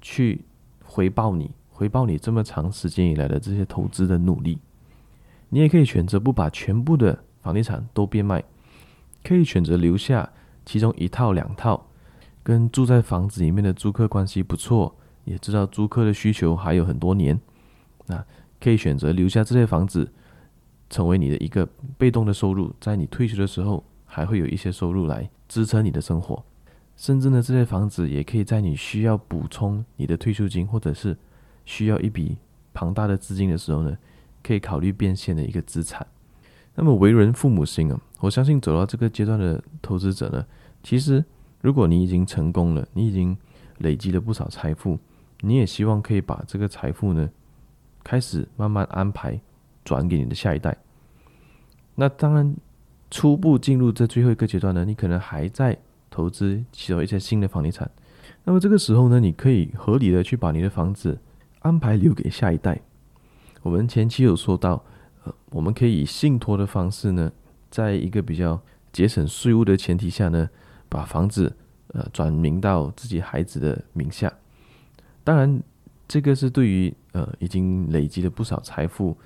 [0.00, 0.44] 去
[0.84, 4.60] 回报你，回报你这么长时间以来的这些投资的努力。
[5.48, 8.42] 你也可以选择不把全部的房地产都变卖，
[9.22, 10.30] 可以选择留下
[10.64, 11.86] 其中一套两套，
[12.42, 17.40] 跟住在房子里面的租客关系不错，也知道租客的需求还有很多年。
[18.06, 18.24] 那
[18.60, 20.12] 可以选择留下这些房子，
[20.90, 26.44] 成为你的一个被动的收入，在你退休的时候还会有一些收入来支撑你的生活。
[26.96, 31.16] 甚至呢，这些房子也可以在你需要补充你的退休金，或者是
[31.64, 32.38] 需要一笔
[32.72, 33.96] 庞大的资金的时候呢，
[34.46, 36.06] 可以考虑变现的一个资产。
[36.74, 40.46] 那么为人父母心啊，我相信走到这个阶段的投资者呢，
[40.82, 41.24] 其实
[41.60, 43.36] 如果你已经成功了，你已经
[43.78, 44.98] 累积了不少财富，
[45.40, 47.28] 你也希望可以把这个财富呢，
[48.04, 49.40] 开始慢慢安排
[49.84, 50.76] 转给你的下一代。
[51.94, 52.54] 那当然，
[53.10, 55.76] 初步进入这最后一个阶段呢，你可能还在。
[56.08, 57.90] 投资起到一些新的房地产，
[58.44, 61.18] 那么这个时候呢，你可以合理的去把你的房子
[61.58, 62.80] 安排留给下一代。
[63.66, 64.80] 我们前期有说到，
[65.24, 67.32] 呃，我们可以以信托的方式呢，
[67.68, 70.48] 在一个比较节省税务的前提下呢，
[70.88, 71.52] 把房子
[71.88, 74.32] 呃转名到自己孩子的名下。
[75.24, 75.60] 当然，
[76.06, 79.18] 这个是对于呃已经累积了不少财富，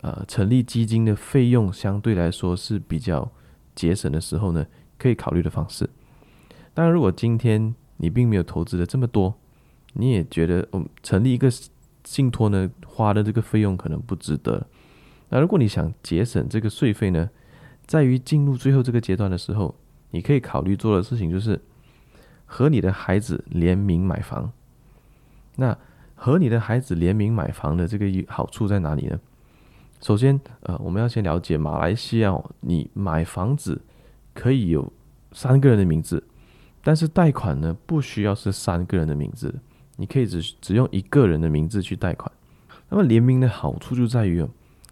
[0.00, 3.30] 呃，成立基金的费用相对来说是比较
[3.76, 4.66] 节省的时候呢，
[4.98, 5.88] 可以考虑的方式。
[6.74, 9.32] 当然，如果今天你并没有投资的这么多，
[9.92, 11.48] 你也觉得嗯，成立一个
[12.04, 14.66] 信托呢，花的这个费用可能不值得。
[15.30, 17.28] 那如果你想节省这个税费呢，
[17.86, 19.74] 在于进入最后这个阶段的时候，
[20.10, 21.60] 你可以考虑做的事情就是
[22.46, 24.52] 和你的孩子联名买房。
[25.56, 25.76] 那
[26.14, 29.18] 和你的孩子联名买房的这个好处在哪里呢？
[30.00, 33.80] 首先，呃，我们要先了解马来西亚，你买房子
[34.34, 34.92] 可以有
[35.32, 36.22] 三个人的名字，
[36.82, 39.54] 但是贷款呢，不需要是三个人的名字，
[39.96, 42.30] 你可以只只用一个人的名字去贷款。
[42.88, 44.46] 那么联名的好处就在于，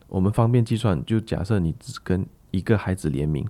[0.09, 3.47] 我们方便计算，就假设你只跟一个孩子联名，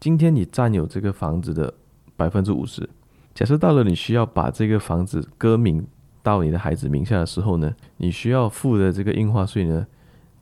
[0.00, 1.74] 今天你占有这个房子的
[2.16, 2.88] 百分之五十，
[3.34, 5.86] 假设到了你需要把这个房子更名。
[6.24, 9.86] 到你的孩子名下的时候呢，你需要付的这个印花税呢，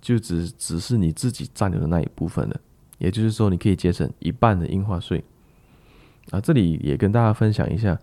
[0.01, 2.61] 就只只是你自己占有的那一部分了。
[2.99, 5.25] 也就是说，你可以节省一半的印花税。
[6.31, 7.99] 啊，这里也跟大家分享一下，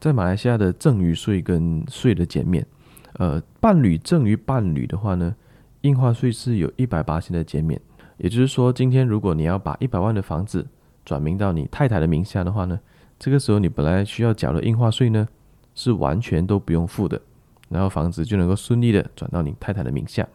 [0.00, 2.66] 在马来西亚的赠与税跟税的减免。
[3.14, 5.36] 呃，伴侣赠与伴侣的话呢，
[5.82, 7.78] 印花税是有一百八十的减免。
[8.16, 10.66] 也就是说，今天如果你要把一百万的房子
[11.04, 12.80] 转名到你太太的名下的话呢，
[13.18, 15.28] 这个时候你本来需要缴的印花税呢，
[15.74, 17.20] 是完全都不用付的，
[17.68, 20.26] 然后房子就能够顺利的转到你太太的名下。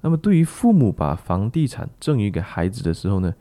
[0.00, 3.34] 那么对于父母把房地产赠与给孩子的时候呢，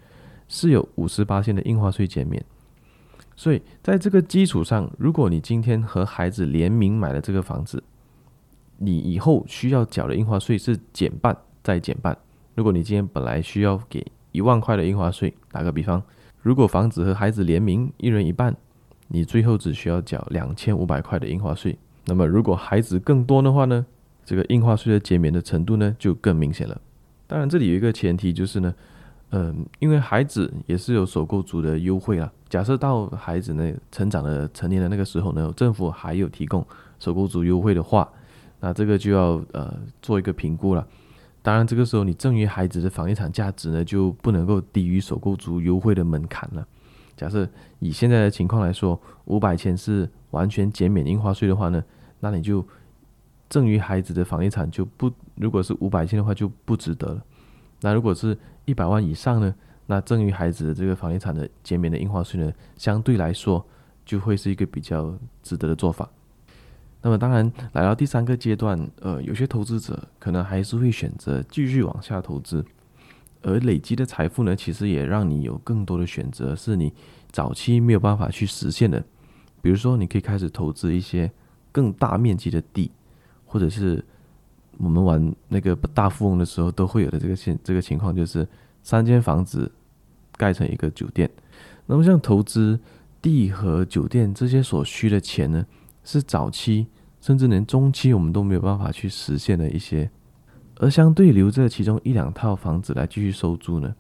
[0.48, 2.44] 是有五十八千的印花税减免。
[3.40, 7.82] 所以在这个基础上，如果你今天和孩子联名买了这个房子，
[8.80, 12.18] 你以后需要缴的印花税是减半再减半。
[12.56, 16.04] 如果你今天本来需要给一万块的印花税，打个比方，
[16.42, 18.54] 如果房子和孩子联名，一人一半。
[19.08, 21.80] 你最后只需要缴两千五百块的印花税。
[22.08, 23.86] 那么，如果孩子更多的话呢？
[24.26, 26.82] 这个印花税的减免的程度呢，就更明显了。
[27.26, 28.76] 当然，这里有一个前提就是呢，
[29.32, 32.32] 嗯，因为孩子也是有首购族的优惠啦。
[32.50, 36.66] 假设到孩子呢成长的成年的那个时候呢，政府还有提供
[36.98, 38.10] 首购族优惠的话，
[38.60, 40.88] 那这个就要呃做一个评估了。
[41.42, 46.68] 当然，这个时候你赠与孩子的房地产价值呢，就不能够低于首购族优惠的门槛了。
[47.16, 47.48] 假设
[47.80, 51.84] 以现在的情况来说，五百千是完全减免印花税的话呢，
[52.20, 52.66] 那你就
[53.48, 57.22] 赠与孩子的房地产就不，如果是五百千的话就不值得了。
[57.82, 59.54] 那如果是一百万以上呢，
[59.88, 63.66] 那赠与孩子的这个房地产的减免的印花税呢，相对来说
[64.06, 66.10] 就会是一个比较值得的做法。
[67.02, 72.66] 那么当然来到第三个阶段，呃，有些投资者可能还是会选择继续往下投资。
[73.42, 76.92] 而累积的财富呢，其实也让你有更多的选择，是你
[77.32, 79.02] 早期没有办法去实现的。
[79.62, 81.32] 比如说，你可以开始投资一些
[81.72, 82.92] 更大面积的地，
[83.46, 84.04] 或者是
[84.80, 88.48] 我们玩那个大富翁的时候都会有的这个现这个情况，就是
[88.82, 89.70] 三间房子
[90.38, 91.30] 盖成一个酒店。
[91.86, 92.80] 那么，像投资
[93.22, 95.66] 地和酒店这些所需的钱呢，
[96.04, 96.88] 是早期
[97.20, 100.10] 甚至连中期我们都没有办法去实现的一些。
[100.78, 103.94] 而相对留着其中一两套房子来继续收租呢，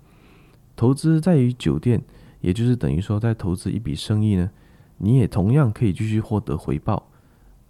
[0.78, 2.02] 投资在于酒店，
[2.40, 4.50] 也就是等于说在投资一笔生意呢，
[4.98, 7.12] 你也同样可以继续获得回报，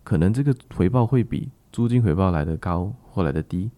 [0.03, 3.71] 可能这个回报会比租金回报来得高或来得低，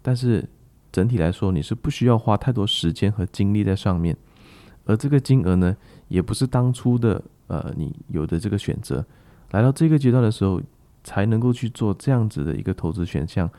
[0.00, 0.48] 但是
[0.92, 4.16] 整体来说你是不需要花太多时间和精力在上面，
[4.84, 9.04] 而这个金额呢，也不是当初的呃你有的这个选择，
[9.50, 10.62] 来到这个阶段的时候
[11.02, 13.50] 才能够去做这样子的一个投资选项。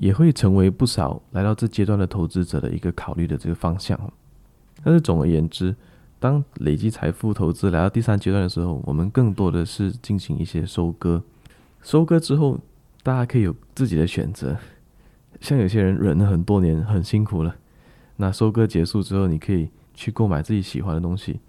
[0.00, 3.98] 也会成为不少来到这阶段的投资者的一个考虑的这个方向。
[4.84, 5.74] 但是总而言之，
[6.20, 11.20] 当累积财富投资来到第三阶段的时候，我们更多的是进行一些收割。
[11.82, 12.60] 收割之后，
[13.08, 14.54] 大家可以有自己的选择。
[15.40, 17.56] 像有些人忍了很多年，很辛苦了。
[18.16, 21.40] 那收割结束之后，你可以去购买自己喜欢的东西，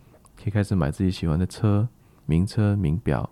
[0.41, 1.89] 可以开始买自己喜欢的车、
[2.26, 3.30] 名车、名表、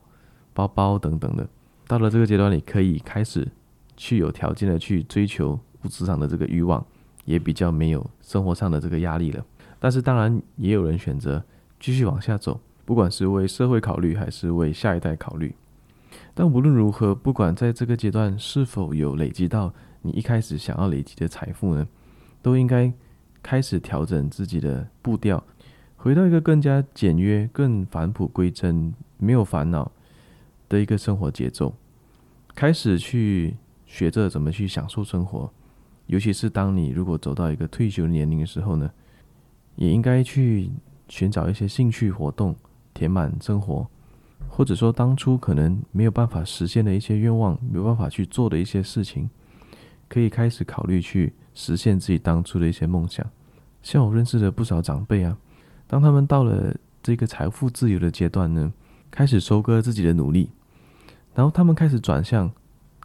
[0.53, 1.47] 包包等等的。
[1.87, 3.47] 到了这个阶段，你可以开始。
[3.95, 6.85] 去有条件的去追求物质上的这个欲望，
[7.23, 9.43] 也比较没有生活上的这个压力了。
[9.79, 11.41] 但是当然也有人选择
[11.79, 15.55] 继续往下走，不管是为社会考虑还是为下一代考虑。
[16.39, 19.73] 但无论如何，不管在这个阶段是否有累积到
[20.03, 21.87] 你一开始想要累积的财富呢，
[22.43, 22.93] 都应该
[23.41, 25.43] 开始调整自己的步调，
[25.95, 29.91] 回到一个更加简约、更返璞归真、没有烦恼
[30.69, 31.73] 的一个生活节奏，
[32.53, 33.55] 开始去。
[33.89, 35.49] 学着怎么去享受生活，
[36.07, 38.91] 尤其是当你如果走到一个退休年龄的时候呢，
[39.77, 40.69] 也应该去
[41.07, 42.53] 寻找一些兴趣活动，
[42.93, 43.87] 填满生活，
[44.47, 49.29] 或者说当初可能没有办法实现的一些愿望，没有办法去做的一些事情，
[50.07, 53.25] 可以开始考虑去实现自己当初的一些梦想。
[53.83, 55.37] 像我认识的不少长辈啊，
[55.85, 58.73] 当他们到了这个财富自由的阶段呢，
[59.09, 60.49] 开始收割自己的努力，
[61.35, 62.51] 然后他们开始转向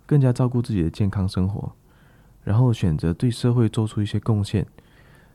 [0.07, 1.73] 更加照顾自己的健康生活，
[2.43, 4.67] 然后选择对社会做出一些贡献，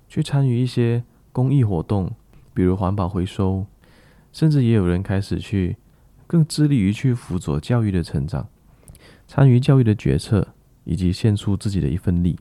[0.09, 2.11] 去参与一些公益活动，
[2.53, 3.65] 比如环保回收，
[4.33, 5.77] 甚至也有人开始去
[6.27, 8.47] 更致力于去辅佐教育的成长，
[9.25, 10.47] 参与教育的决策，
[10.83, 12.37] 以及献出自己的一份力。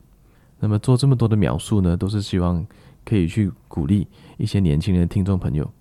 [0.59, 2.65] 那么做这么多的描述呢，都是希望
[3.05, 5.71] 可以去鼓励一些年轻人的听众朋友，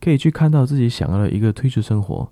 [0.00, 2.30] 可以去看到自己想要的一个退休生活，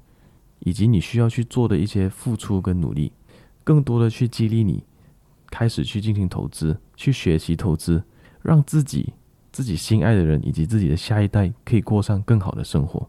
[0.61, 3.13] 以及你需要去做的一些付出跟努力，
[3.65, 4.85] 更多的去激励你
[5.51, 8.05] 开始去进行投资，去学习投资，
[8.43, 9.15] 让自己、
[9.51, 13.09] 自己心爱的人以及自己的下一代可以过上更好的生活。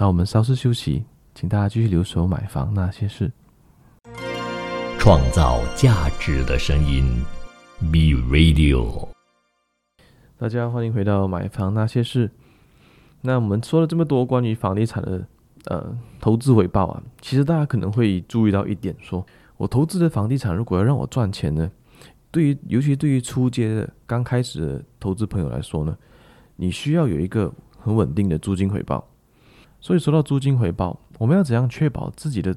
[0.00, 3.30] 那我们稍事休息，请大家继续留守买房那些事，
[4.98, 7.22] 创造价值的声音。
[7.92, 9.08] B Radio，
[10.38, 12.30] 大家欢迎回到买房那些事。
[13.20, 15.26] 那我们说了这么多关于房地产的
[15.66, 19.26] 呃投资回报啊，其实大家可能会注意到一点说，说
[19.58, 21.70] 我投资的房地产如果要让我赚钱呢，
[22.30, 25.94] 对于尤其对于初阶的刚开始的投资朋友来说呢，
[26.56, 29.06] 你需要有一个很稳定的租金回报。
[29.80, 32.54] 所以说到租金回报，我们要怎样确保自己的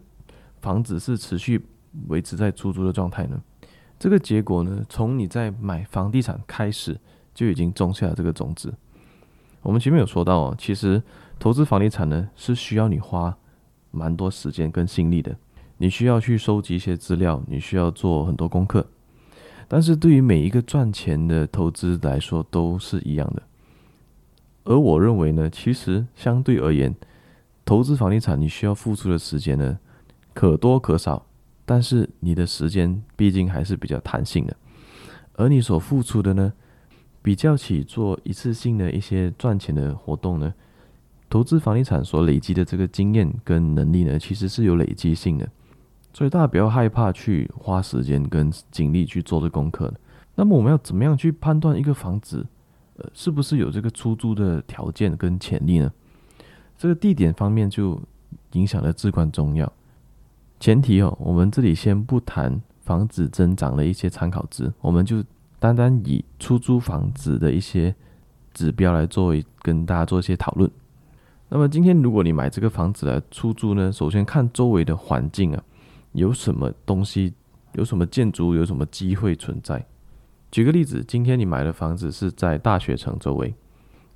[0.61, 1.65] 房子是持续
[2.07, 3.41] 维持在出租的状态呢？
[3.97, 6.99] 这个结果呢，从你在买房地产开始
[7.33, 8.73] 就已经种下了这个种子。
[9.61, 11.01] 我们前面有说到哦，其实
[11.39, 13.37] 投资房地产呢是需要你花
[13.91, 15.37] 蛮多时间跟心力的，
[15.77, 18.85] 你需要去收集一些资料，你需要做很多功课。
[19.69, 23.41] 但是对于每一个赚钱的投资来说都是一样的。
[24.65, 26.93] 而我认为呢，其实相对而言，
[27.65, 29.79] 投资房地产你需要付出的时间呢，
[30.33, 31.25] 可多可少。
[31.65, 34.53] 但是你的时间毕竟还是比较弹性的，
[35.35, 36.51] 而你所付出的呢，
[37.21, 40.53] 比较起做一次性的一些赚钱的活动呢，
[41.29, 45.49] 投资房地产所累积的这个经验跟能力呢，其实是有累积性的，
[46.11, 49.93] 所以大家不要害怕去花时间跟精力去做这功课。
[50.35, 52.45] 那么我们要怎么样去判断一个房子，
[52.97, 55.89] 呃，是不是有这个出租的条件跟潜力呢？
[56.83, 57.97] 这个地点方面就
[58.51, 59.71] 影响的至关重要。
[60.59, 65.23] 前提哦，我们这里先不谈房子增长的一些参考值，我们就
[65.59, 67.95] 单单以出租房子的一些
[68.53, 70.69] 指标来作为跟大家做一些讨论。
[71.47, 75.63] 那么今天如果你买这个房子来出租呢，首先看周围的环境啊，
[76.11, 77.33] 有什么东西，
[77.75, 79.85] 有什么建筑，有什么机会存在。
[80.51, 83.55] 举个例子，今天你买的房子是在大学城周围，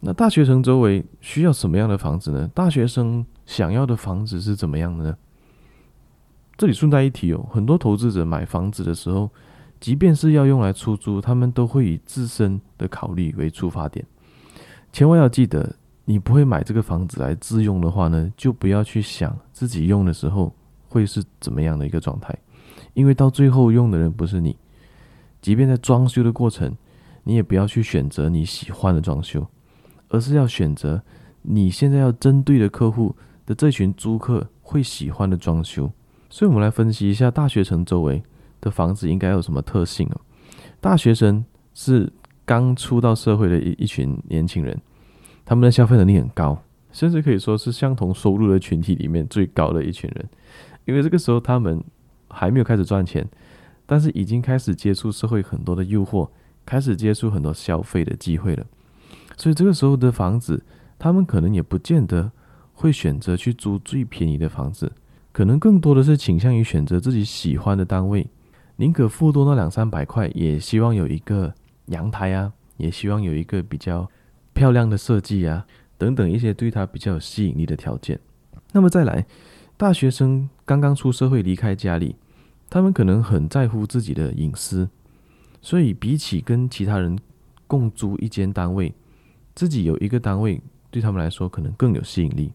[0.08, 2.50] 那大学城周围需要什么样的房子呢？
[2.56, 5.18] 大学生想要的房子是怎么样的呢？
[6.56, 9.30] 这里顺带一提哦，很多投资者买房子的时候，
[9.82, 14.06] 即便是要用来出租，他们都会以自身的考虑为出发点。
[14.94, 20.56] 千万要记得，你不会买这个房子来自用的话呢，就不要去想自己用的时候
[20.88, 22.34] 会是怎么样的一个状态，
[22.94, 24.56] 因为到最后用的人不是你。
[25.42, 26.78] 即便在装修的过程，
[27.26, 29.46] 你也不要去选择你喜欢的装修，
[30.10, 31.02] 而是要选择
[31.42, 33.16] 你现在要针对的客户
[33.46, 35.92] 的这群租客会喜欢的装修。
[36.30, 38.22] 所以，我们来分析一下大学城周围
[38.60, 40.22] 的房子应该有什么特性哦。
[40.82, 41.44] 大学生
[41.74, 42.12] 是
[42.46, 44.80] 刚出到社会的一一群年轻人，
[45.46, 50.30] 他们的消费能力很高，甚至可以说是相同收入的群体里面最高的一群人。
[50.86, 51.84] 因为这个时候他们
[52.30, 53.26] 还没有开始赚钱，
[53.86, 56.30] 但是已经开始接触社会很多的诱惑，
[56.66, 58.66] 开始接触很多消费的机会了。
[59.38, 60.62] 所以这个时候的房子，
[61.00, 62.32] 他们可能也不见得
[62.74, 64.92] 会选择去租最便宜的房子。
[65.32, 68.28] 可能更多的是倾向于选择自己喜欢的单位，
[68.78, 71.54] 宁可付多那两三百块，也希望有一个
[71.86, 74.10] 阳台啊，也希望有一个比较
[74.54, 78.20] 漂亮的设计啊，等等一些对他比较有吸引力的条件。
[78.72, 79.28] 那么再来，
[79.78, 82.16] 大学生刚刚出社会离开家里，
[82.68, 84.90] 他们可能很在乎自己的隐私，
[85.62, 87.16] 所以比起跟其他人
[87.68, 88.92] 共租一间单位，
[89.58, 92.54] 自己有一个单位对他们来说可能更有吸引力。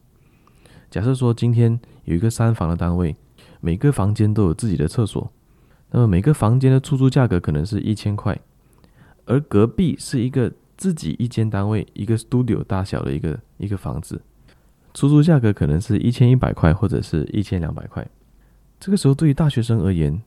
[0.88, 3.16] 假设说今天有一个三房的单位，
[3.61, 5.32] 每个房间都有自己的厕所，
[5.90, 8.38] 那么每个房间的出租价格可能是一千块，
[9.24, 14.22] 而隔壁是一个自己一间单位，一个 studio 大小的一个一个房子，
[14.94, 18.07] 出租价格可能是一千一百块或者是一千两百块。
[18.78, 20.22] 这个时候对于大学生而言，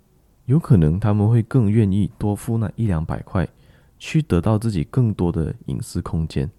[0.47, 3.47] 有可能他们会更愿意多付那一两百块，
[3.97, 6.49] 去得到自己更多的隐私空间。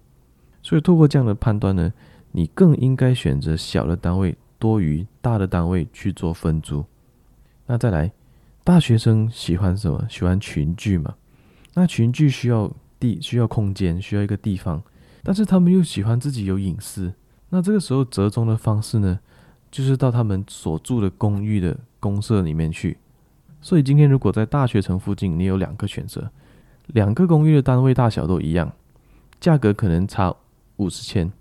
[0.67, 1.93] 所以透过这样的判断呢，
[2.33, 6.83] 你更应该选择小的单位多于大的单位去做分租。
[7.67, 8.11] 那再来，
[8.65, 10.05] 大学生喜欢什么？
[10.09, 11.15] 喜欢群聚嘛？
[11.73, 14.83] 那群聚需要地，需要空间，需要一个地方。
[15.23, 17.13] 但是他们又喜欢自己有隐私。
[17.47, 19.17] 那这个时候折中的方式呢，
[19.71, 22.97] 就是到他们所住的公寓的公社里面去。
[23.61, 26.29] 所以今天如果在大学城附近，你有两个选择，
[26.87, 28.73] 两个公寓的单位大小都一样，
[29.39, 30.35] 价格可能差
[30.77, 31.31] 五十千，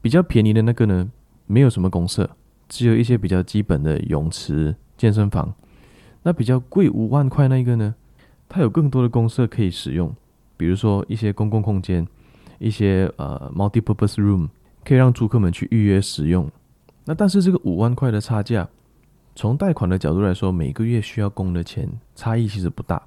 [0.00, 1.08] 比较便宜的那个呢，
[1.46, 2.28] 没有什么公厕，
[2.68, 5.54] 只有一些比较基本的泳池、健身房。
[6.22, 7.94] 那比较贵五万块那个呢，
[8.48, 10.14] 它有更多的公设可以使用，
[10.56, 12.06] 比如说一些公共空间，
[12.58, 14.48] 一些呃 multi-purpose room，
[14.84, 16.50] 可以让租客们去预约使用。
[17.04, 18.68] 那但是这个五万块的差价。
[19.38, 23.02] 从贷款的角度来说，每个月需要供的钱差异其实不大，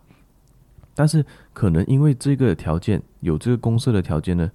[0.93, 4.51] 但是可能因为这个条件有这个公设的条件呢，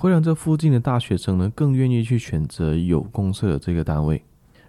[0.00, 4.22] 会让这附近的大学生呢更愿意去选择有公厕的这个单位，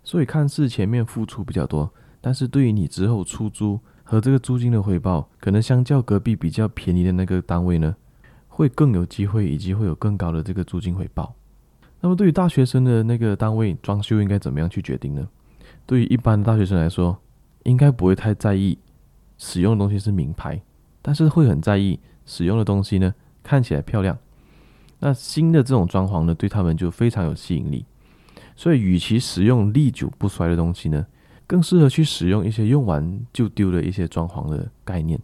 [0.03, 1.87] 所以看似前面付出比较多，
[2.19, 7.95] 但是对于你之后出租和这个租金的回报，可能相较隔壁比较便宜的那个单位呢，
[8.47, 11.35] 会更有机会，以及会有更高的这个租金回报。
[12.01, 15.29] 那么对于大学生的那个单位装修应该怎么样去决定呢？
[15.85, 17.15] 对于一般的大学生来说，
[17.65, 18.79] 应该不会太在意
[19.37, 20.59] 使用的东西是名牌，
[21.03, 23.13] 但是会很在意使用的东西呢，
[23.43, 24.17] 看起来漂亮。
[24.99, 27.85] 那新的这种装潢呢，对他们就非常有吸引力。
[28.55, 31.05] 所以，与其使用历久不衰的东西呢，
[31.47, 35.19] 更适合去使用一些用完就丢的一些装潢的概念，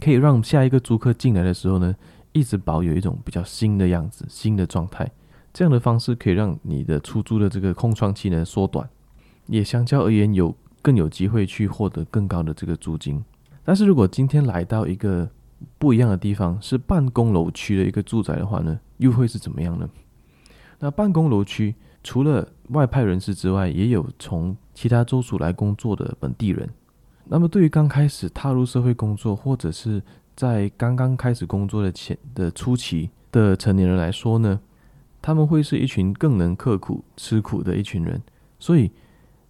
[0.00, 1.94] 可以让下一个租客进来的时候呢，
[2.32, 5.10] 一直保有一种比较新的样子、新的状态。
[5.52, 8.88] 这样的方式可以让你的出租的这个空窗期呢缩短。
[9.48, 13.22] 也相较而言有更有机会去获得更高的这个租金，
[13.64, 15.28] 但是如果今天来到一个
[15.78, 19.88] 不一样的地方，是办公楼区的一个住宅的话呢，又会是怎么样呢？
[20.78, 26.68] 那办公楼区除了外派人士之外，也有从其他州属来工作的本地人。
[27.24, 30.02] 那么对于刚开始踏入社会工作，或者是
[30.34, 34.60] 在刚刚开始工作的前的初期的成年人来说呢，
[35.20, 38.22] 他们会是一群更能刻苦吃苦的一群人，
[38.58, 38.90] 所以。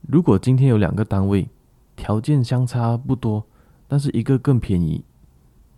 [0.09, 1.49] 如果今天有两个单位，
[1.95, 3.47] 条件相差不多，
[3.87, 5.05] 但是一个更便宜，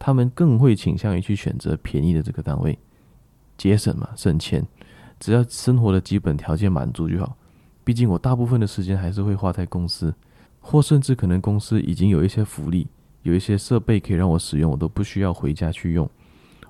[0.05, 2.79] 他们更会倾向于去选择便宜的这个单位，
[3.57, 4.63] 节省嘛，省钱，
[5.19, 7.35] 只要生活的基本条件满足就好。
[7.85, 10.15] 毕竟我大部分的时间还是会花在公司，
[10.61, 12.87] 或甚至可能公司已经有一些福利，
[13.23, 16.07] 有一些设备可以让我使用，我都不需要回家去用。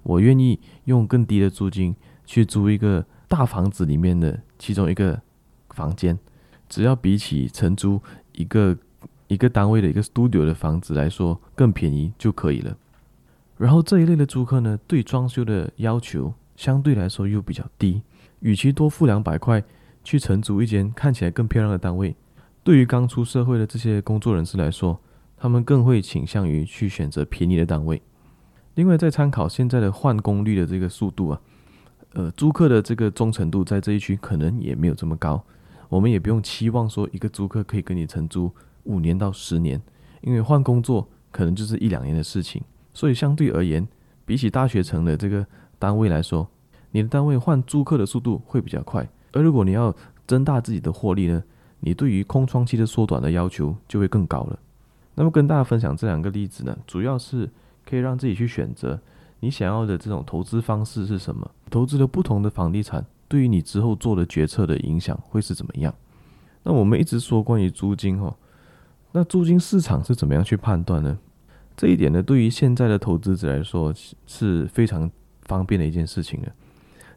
[0.04, 1.92] 我愿意用更低的租金
[2.24, 5.20] 去租一个大房子里面的其中一个
[5.70, 6.16] 房间。
[6.68, 8.78] 只要比起承租一个
[9.26, 12.76] 一个单位的一个 studio 的房子来说更便宜就可以了。
[13.64, 18.02] 然后这一类的租客呢，对装修的要求相对来说又比较低，
[18.40, 19.64] 与其多付两百块
[20.04, 22.14] 去承租一间看起来更漂亮的单位，
[22.62, 25.00] 对于刚出社会的这些工作人士来说，
[25.38, 28.02] 他们更会倾向于去选择便宜的单位。
[28.74, 31.40] 另外，再参考现在的换工率的这个速度啊，
[32.12, 35.42] 呃，租客的这个忠诚度在这一区可能也没有这么高。
[35.88, 38.52] 我们也不用期望说一个租客可以跟你承租
[38.82, 39.80] 五年到十年，
[40.20, 42.62] 因为换工作可能就是一两年的事情。
[42.94, 43.86] 所以相对而言，
[44.24, 45.44] 比起大学城的这个
[45.78, 46.48] 单位来说，
[46.92, 49.06] 你的单位换租客的速度会比较快。
[49.32, 49.94] 而如果你要
[50.26, 51.42] 增大自己的获利呢，
[51.80, 54.58] 你对于空窗期的缩短的要求就会更高了。
[55.16, 57.50] 那么跟大家分享这两个例子呢，主要是
[57.84, 58.98] 可以让自己去选择
[59.40, 63.04] 你想要的这种投资方式是什么，投资了不同的房地产。
[63.26, 65.92] 对于你之后做的决策的影响会是怎么样？
[66.62, 68.34] 那我们一直说关于租金哈，
[69.12, 71.18] 那租金市场是怎么样去判断呢？
[71.76, 73.92] 这一点呢，对于现在的投资者来说
[74.26, 75.10] 是非常
[75.42, 76.48] 方便的一件事情了。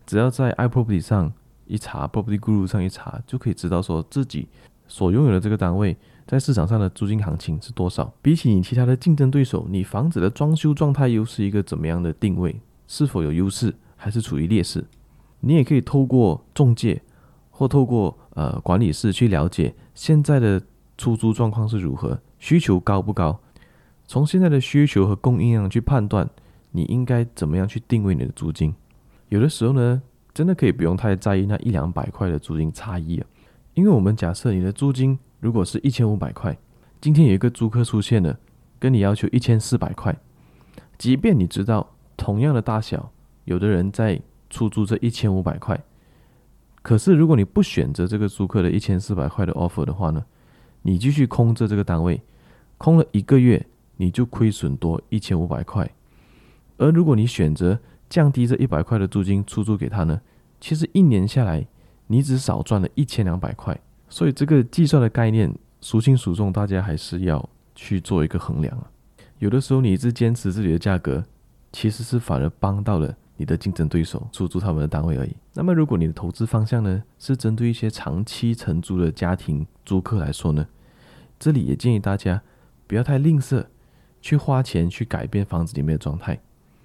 [0.06, 1.32] 只要在 iProperty 上
[1.66, 4.48] 一查，Property Guru 上一查，就可以知道说自己
[4.88, 5.96] 所拥有的这个单位
[6.26, 8.14] 在市场上的租金行情是多少。
[8.22, 12.60] 比起你其他的竞争对手，你房子的装修状态又是一个怎么样的定位？
[12.88, 14.84] 是否有优势，还是处于劣势？
[15.42, 17.02] 你也可以透过中介
[17.52, 20.62] 或透过呃管理室去了解现在的
[20.98, 23.38] 出租状况是如何，需求高不高？
[24.08, 26.28] 从现在的需求和供应量去判断，
[26.72, 28.74] 你应该怎么样去定位你的租金？
[29.30, 30.02] 有的时候呢，
[30.34, 33.28] 真的可以不用太在意那一两百块的租金差异啊，
[33.76, 36.58] 因为我们假设你的租金如果是一千五百块，
[37.00, 38.40] 今天有一个租客出现了，
[38.80, 40.18] 跟你要求一千四百块，
[40.98, 43.12] 即便你知道同样的大小，
[43.46, 44.20] 有的人在。
[44.50, 45.78] 出租这一千五百块，
[46.82, 50.24] 可是如果你不选择这个租客的一千四百块的 offer 的话呢，
[50.84, 52.22] 你继续空着这个单位，
[52.78, 53.68] 空了一个月，
[53.98, 55.90] 你就亏损多一千五百块。
[56.78, 57.78] 而如果你选择
[58.10, 60.22] 降低这一百块的租金出租给他呢，
[60.62, 61.68] 其实一年下来，
[62.08, 63.78] 你只少赚了一千两百块。
[64.10, 68.90] 所以这个计算的概念孰轻孰重，大家还是要去做一个衡量啊。
[69.40, 71.26] 有的时候你一直坚持自己的价格，
[71.72, 73.16] 其实是反而帮到了。
[73.40, 75.32] 你的竞争对手出租他们的单位而已。
[75.54, 80.66] 那么，如果你的投资方向呢是针对一些长期承租的家庭租客来说呢，
[81.38, 82.42] 这里也建议大家
[82.88, 83.64] 不要太吝啬，
[84.28, 86.38] 去花钱去改变房子里面的状态。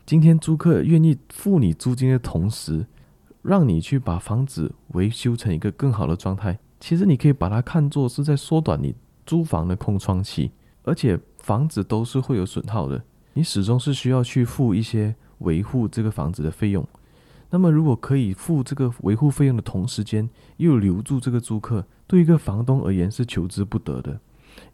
[0.06, 2.86] 今天租客愿意付你租金的同时，
[3.42, 8.94] 让你去把房子维修成一个更好的状态，其实你可以把它看作是在缩短你
[9.26, 10.52] 租房的空窗期，
[10.84, 16.86] 而且房子都是会有损耗的，你始终是需要去付一些维护这个房子的费用。
[17.50, 24.20] 那么，如果可以付这个维护费用的同时间又留住这个租客，对一个房东而言是求之不得的。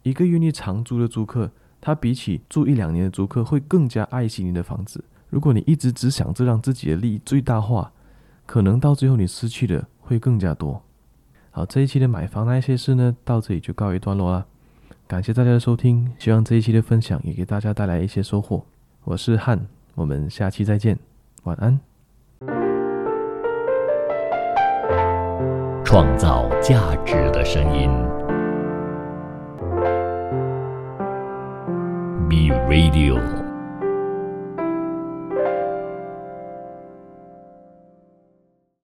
[0.02, 1.50] 一个愿意长租的租客，
[1.81, 5.05] 他比起住一两年的租客会更加爱惜你的房子。
[5.31, 7.93] 如果你一直只想着让自己的利益最大化，
[8.47, 10.83] 可能到最后你失去的会更加多。
[11.51, 14.47] 好，这一期的买房那些事呢，到这里就告一段落了。
[15.07, 18.64] 感谢大家的收听，希望这一期的分享也给大家带来一些收获。
[19.05, 20.99] 我是汉，我们下期再见，
[21.45, 21.81] 晚安。
[25.85, 27.89] 创造价值的声音
[32.29, 33.47] ，B Radio。